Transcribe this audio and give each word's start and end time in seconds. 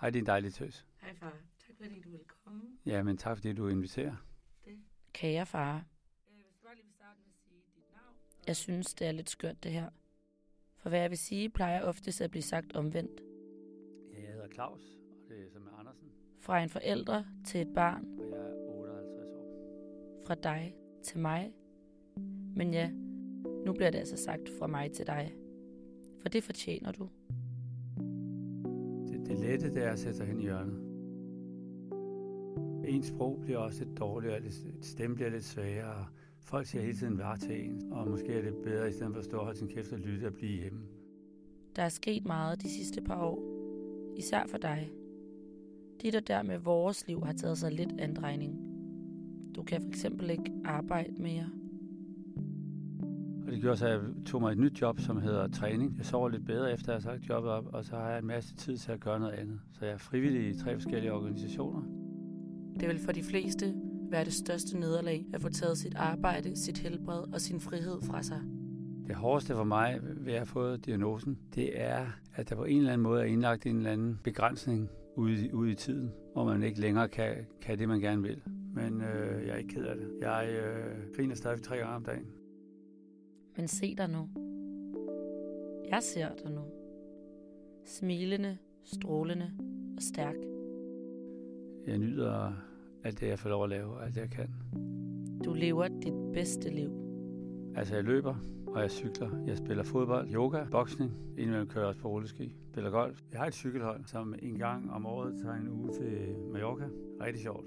Hej, 0.00 0.10
din 0.10 0.26
dejlige 0.26 0.50
tøs. 0.50 0.86
Hej 1.00 1.14
far, 1.14 1.32
tak 1.66 1.76
fordi 1.76 2.00
du 2.00 2.10
vil 2.10 2.20
komme. 2.44 2.62
Ja, 2.86 3.02
men 3.02 3.16
tak 3.16 3.36
fordi 3.36 3.52
du 3.52 3.68
inviterer. 3.68 4.16
Kære 5.12 5.46
far, 5.46 5.72
Jeg 5.74 5.82
vil 6.36 6.44
bare 6.64 6.74
lige 6.74 6.90
starte 6.92 7.18
med 7.20 7.32
at 7.32 7.38
sige 7.48 7.60
dit 7.76 7.84
navn. 7.92 8.14
jeg 8.46 8.56
synes, 8.56 8.94
det 8.94 9.06
er 9.06 9.12
lidt 9.12 9.30
skørt 9.30 9.62
det 9.62 9.72
her. 9.72 9.90
For 10.76 10.88
hvad 10.88 11.00
jeg 11.00 11.10
vil 11.10 11.18
sige, 11.18 11.50
plejer 11.50 11.82
oftest 11.82 12.20
at 12.20 12.30
blive 12.30 12.42
sagt 12.42 12.72
omvendt. 12.72 13.20
Ja, 14.12 14.20
jeg 14.22 14.32
hedder 14.32 14.48
Claus, 14.48 14.80
og 15.10 15.16
det 15.28 15.44
er 15.46 15.50
som 15.50 15.62
med 15.62 15.72
Andersen, 15.78 16.08
Fra 16.40 16.62
en 16.62 16.68
forælder 16.68 17.24
til 17.46 17.60
et 17.60 17.74
barn, 17.74 18.04
og 18.18 18.28
jeg 18.30 18.38
er 18.38 18.54
58 18.78 19.30
år. 19.30 20.22
fra 20.26 20.34
dig 20.34 20.74
til 21.02 21.18
mig. 21.18 21.52
Men 22.56 22.74
ja, 22.74 22.90
nu 23.66 23.72
bliver 23.72 23.90
det 23.90 23.98
altså 23.98 24.16
sagt 24.16 24.48
fra 24.58 24.66
mig 24.66 24.92
til 24.92 25.06
dig. 25.06 25.34
For 26.20 26.28
det 26.28 26.44
fortjener 26.44 26.92
du. 26.92 27.08
Det, 29.26 29.38
lette, 29.38 29.74
det 29.74 29.84
er 29.84 29.90
at 29.90 29.98
sætte 29.98 30.16
sig 30.16 30.26
hen 30.26 30.38
i 30.40 30.42
hjørnet. 30.42 30.80
Ens 32.88 33.06
sprog 33.06 33.38
bliver 33.42 33.58
også 33.58 33.84
lidt 33.84 33.98
dårligere, 33.98 34.40
lidt- 34.40 34.84
stemmen 34.84 35.14
bliver 35.14 35.30
lidt 35.30 35.44
svagere, 35.44 36.06
folk 36.40 36.66
siger 36.66 36.82
hele 36.82 36.96
tiden 36.98 37.18
var 37.18 37.36
til 37.36 37.64
en, 37.64 37.92
og 37.92 38.08
måske 38.08 38.32
er 38.32 38.42
det 38.42 38.54
bedre, 38.64 38.88
i 38.88 38.92
stedet 38.92 39.12
for 39.12 39.18
at 39.18 39.24
stå 39.24 39.36
og 39.36 39.44
holde 39.44 39.58
sin 39.58 39.68
kæft 39.68 39.92
og 39.92 39.98
lytte 39.98 40.26
og 40.26 40.34
blive 40.34 40.60
hjemme. 40.60 40.80
Der 41.76 41.82
er 41.82 41.88
sket 41.88 42.24
meget 42.26 42.62
de 42.62 42.68
sidste 42.70 43.00
par 43.00 43.24
år. 43.24 43.42
Især 44.16 44.46
for 44.46 44.58
dig. 44.58 44.90
Dit 46.02 46.12
der 46.12 46.20
dermed 46.20 46.58
vores 46.58 47.06
liv 47.08 47.24
har 47.24 47.32
taget 47.32 47.58
sig 47.58 47.72
lidt 47.72 48.00
andrejning. 48.00 48.60
Du 49.56 49.62
kan 49.62 49.82
for 49.82 49.88
eksempel 49.88 50.30
ikke 50.30 50.52
arbejde 50.64 51.22
mere. 51.22 51.50
Og 53.46 53.52
det 53.52 53.60
gjorde 53.60 53.76
så, 53.76 53.86
at 53.86 53.92
jeg 53.92 54.00
tog 54.26 54.40
mig 54.40 54.52
et 54.52 54.58
nyt 54.58 54.80
job, 54.80 55.00
som 55.00 55.20
hedder 55.20 55.48
træning. 55.48 55.94
Jeg 55.96 56.06
sover 56.06 56.28
lidt 56.28 56.46
bedre, 56.46 56.72
efter 56.72 56.92
jeg 56.92 56.96
har 56.96 57.00
sagt 57.00 57.28
jobbet 57.28 57.50
op, 57.50 57.66
og 57.72 57.84
så 57.84 57.96
har 57.96 58.08
jeg 58.08 58.18
en 58.18 58.26
masse 58.26 58.54
tid 58.54 58.76
til 58.76 58.92
at 58.92 59.00
gøre 59.00 59.20
noget 59.20 59.32
andet. 59.32 59.60
Så 59.72 59.84
jeg 59.84 59.94
er 59.94 59.98
frivillig 59.98 60.48
i 60.48 60.58
tre 60.58 60.74
forskellige 60.74 61.12
organisationer. 61.12 61.82
Det 62.80 62.88
vil 62.88 62.98
for 62.98 63.12
de 63.12 63.22
fleste 63.22 63.74
være 64.10 64.24
det 64.24 64.32
største 64.32 64.78
nederlag 64.78 65.26
at 65.34 65.40
få 65.40 65.48
taget 65.48 65.78
sit 65.78 65.94
arbejde, 65.94 66.56
sit 66.56 66.78
helbred 66.78 67.34
og 67.34 67.40
sin 67.40 67.60
frihed 67.60 68.02
fra 68.02 68.22
sig. 68.22 68.40
Det 69.06 69.14
hårdeste 69.14 69.54
for 69.54 69.64
mig 69.64 69.98
ved 70.02 70.32
at 70.32 70.38
have 70.38 70.46
fået 70.46 70.86
diagnosen, 70.86 71.38
det 71.54 71.80
er, 71.80 72.06
at 72.34 72.50
der 72.50 72.56
på 72.56 72.64
en 72.64 72.78
eller 72.78 72.92
anden 72.92 73.02
måde 73.02 73.20
er 73.20 73.24
indlagt 73.26 73.66
en 73.66 73.76
eller 73.76 73.90
anden 73.90 74.20
begrænsning 74.24 74.90
ude 75.16 75.46
i, 75.46 75.52
ude 75.52 75.70
i 75.70 75.74
tiden, 75.74 76.10
hvor 76.32 76.44
man 76.44 76.62
ikke 76.62 76.80
længere 76.80 77.08
kan, 77.08 77.34
kan 77.62 77.78
det, 77.78 77.88
man 77.88 78.00
gerne 78.00 78.22
vil. 78.22 78.42
Men 78.74 79.00
øh, 79.02 79.46
jeg 79.46 79.52
er 79.52 79.56
ikke 79.56 79.74
ked 79.74 79.84
af 79.84 79.96
det. 79.96 80.08
Jeg 80.20 80.48
øh, 80.50 81.14
griner 81.16 81.34
stadig 81.34 81.62
tre 81.62 81.76
gange 81.76 81.94
om 81.94 82.04
dagen. 82.04 82.26
Men 83.56 83.68
se 83.68 83.94
dig 83.94 84.08
nu. 84.08 84.28
Jeg 85.90 86.02
ser 86.02 86.28
dig 86.34 86.52
nu. 86.52 86.62
Smilende, 87.84 88.58
strålende 88.84 89.50
og 89.96 90.02
stærk. 90.02 90.36
Jeg 91.86 91.98
nyder 91.98 92.52
alt 93.04 93.20
det, 93.20 93.28
jeg 93.28 93.38
får 93.38 93.48
lov 93.48 93.64
at 93.64 93.70
lave, 93.70 94.02
alt 94.02 94.14
det, 94.14 94.20
jeg 94.20 94.30
kan. 94.30 94.48
Du 95.44 95.52
lever 95.52 95.88
dit 95.88 96.32
bedste 96.32 96.70
liv. 96.70 96.90
Altså, 97.76 97.94
jeg 97.94 98.04
løber, 98.04 98.34
og 98.66 98.80
jeg 98.80 98.90
cykler. 98.90 99.44
Jeg 99.46 99.56
spiller 99.58 99.82
fodbold, 99.82 100.34
yoga, 100.34 100.64
boksning. 100.70 101.12
Indimellem 101.38 101.68
kører 101.68 101.84
jeg 101.84 101.88
også 101.88 102.00
på 102.00 102.08
rulleski. 102.08 102.56
Spiller 102.72 102.90
golf. 102.90 103.22
Jeg 103.32 103.40
har 103.40 103.46
et 103.46 103.54
cykelhold, 103.54 104.04
som 104.04 104.34
en 104.42 104.58
gang 104.58 104.90
om 104.90 105.06
året 105.06 105.38
tager 105.42 105.54
en 105.54 105.68
uge 105.68 105.92
til 105.92 106.36
Mallorca. 106.52 106.88
Rigtig 107.20 107.42
sjovt. 107.42 107.66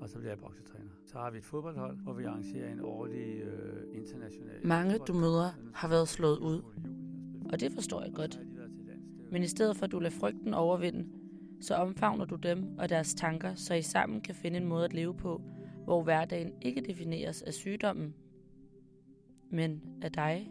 Og 0.00 0.08
så 0.08 0.18
bliver 0.18 0.30
jeg 0.30 0.38
boksetræner. 0.38 0.90
Så 1.06 1.18
har 1.18 1.30
vi 1.30 1.38
et 1.38 1.44
fodboldhold, 1.44 1.96
hvor 1.96 2.12
vi 2.12 2.24
arrangerer 2.24 2.72
en 2.72 2.80
årlig 2.80 3.42
øh. 3.42 3.91
Mange, 4.64 4.98
du 4.98 5.12
møder, 5.12 5.50
har 5.74 5.88
været 5.88 6.08
slået 6.08 6.38
ud. 6.38 6.62
Og 7.52 7.60
det 7.60 7.72
forstår 7.72 8.02
jeg 8.02 8.12
godt. 8.12 8.40
Men 9.30 9.42
i 9.42 9.46
stedet 9.46 9.76
for 9.76 9.84
at 9.84 9.92
du 9.92 9.98
lader 9.98 10.14
frygten 10.14 10.54
overvinde, 10.54 11.08
så 11.60 11.74
omfavner 11.74 12.24
du 12.24 12.36
dem 12.36 12.78
og 12.78 12.88
deres 12.88 13.14
tanker, 13.14 13.54
så 13.54 13.74
I 13.74 13.82
sammen 13.82 14.20
kan 14.20 14.34
finde 14.34 14.56
en 14.56 14.66
måde 14.66 14.84
at 14.84 14.94
leve 14.94 15.14
på, 15.14 15.42
hvor 15.84 16.02
hverdagen 16.02 16.52
ikke 16.62 16.80
defineres 16.80 17.42
af 17.42 17.52
sygdommen, 17.54 18.14
men 19.50 19.82
af 20.02 20.12
dig. 20.12 20.50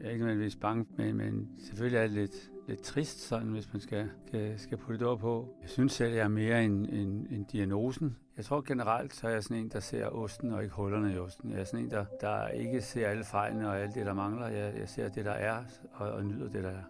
Jeg 0.00 0.06
er 0.06 0.10
ikke 0.10 0.24
nødvendigvis 0.24 0.56
bange, 0.56 0.86
men, 0.96 1.16
men 1.16 1.48
selvfølgelig 1.58 1.98
er 1.98 2.02
det 2.02 2.12
lidt, 2.12 2.50
lidt 2.66 2.82
trist, 2.82 3.20
sådan, 3.20 3.48
hvis 3.48 3.72
man 3.72 3.80
skal, 3.80 4.10
skal, 4.26 4.58
skal 4.58 4.78
putte 4.78 4.98
det 4.98 5.06
over 5.06 5.16
på. 5.16 5.56
Jeg 5.62 5.70
synes 5.70 5.92
selv, 5.92 6.14
jeg 6.14 6.24
er 6.24 6.28
mere 6.28 6.64
en, 6.64 6.88
en, 6.88 7.26
en 7.30 7.44
diagnosen. 7.44 8.16
Jeg 8.36 8.44
tror 8.44 8.60
generelt, 8.60 9.14
så 9.14 9.26
er 9.26 9.30
jeg 9.30 9.42
sådan 9.42 9.56
en, 9.56 9.68
der 9.68 9.80
ser 9.80 10.08
osten 10.08 10.52
og 10.52 10.62
ikke 10.62 10.74
hullerne 10.74 11.14
i 11.14 11.18
osten. 11.18 11.50
Jeg 11.50 11.60
er 11.60 11.64
sådan 11.64 11.84
en, 11.84 11.90
der, 11.90 12.04
der 12.20 12.48
ikke 12.48 12.82
ser 12.82 13.08
alle 13.08 13.24
fejlene 13.24 13.68
og 13.68 13.78
alt 13.78 13.94
det, 13.94 14.06
der 14.06 14.14
mangler. 14.14 14.48
Jeg, 14.48 14.78
jeg 14.78 14.88
ser 14.88 15.08
det, 15.08 15.24
der 15.24 15.32
er, 15.32 15.64
og, 15.92 16.10
og 16.10 16.24
nyder 16.24 16.48
det, 16.48 16.64
der 16.64 16.70
er. 16.70 16.82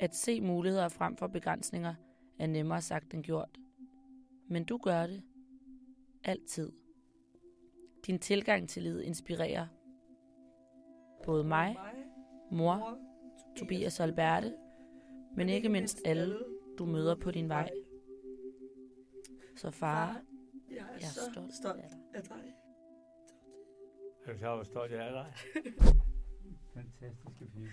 At 0.00 0.14
se 0.14 0.40
muligheder 0.40 0.88
frem 0.88 1.16
for 1.16 1.26
begrænsninger 1.26 1.94
er 2.38 2.46
nemmere 2.46 2.82
sagt 2.82 3.14
end 3.14 3.24
gjort. 3.24 3.58
Men 4.48 4.64
du 4.64 4.78
gør 4.78 5.06
det. 5.06 5.22
Altid. 6.24 6.72
Din 8.06 8.18
tilgang 8.18 8.68
til 8.68 8.82
livet 8.82 9.02
inspirerer 9.02 9.66
både 11.24 11.44
mig, 11.44 11.76
mor, 12.50 12.98
Tobias 13.56 14.00
og 14.00 14.06
Alberte, 14.06 14.54
men 15.36 15.48
ikke 15.48 15.68
mindst 15.68 16.02
alle, 16.04 16.38
du 16.78 16.86
møder 16.86 17.14
på 17.14 17.30
din 17.30 17.48
vej. 17.48 17.70
Så 19.56 19.70
far, 19.70 20.22
Jeg 20.70 20.76
er, 20.76 20.84
jeg 20.86 20.94
er 20.94 21.06
så 21.06 21.20
stolt 21.32 21.54
stolt 21.54 21.80
af 21.80 21.88
dig. 22.22 22.30
dig. 22.30 22.54
Er 24.26 24.32
du 24.32 24.38
klar, 24.38 24.54
hvor 24.54 24.64
stolt 24.64 24.92
jeg 24.92 25.00
er 25.00 25.04
af 25.04 25.12
dig? 25.24 25.34
Fantastiske 26.74 27.44
pige. 27.54 27.68